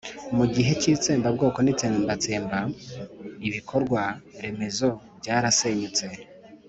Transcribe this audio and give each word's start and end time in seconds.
mu 0.37 0.45
gihe 0.53 0.71
cy'itsembabwoko 0.81 1.57
n'itsembatsemba 1.61 2.59
ibikorwa 3.47 4.01
remezo 4.41 4.87
byarasenyutse; 5.19 6.05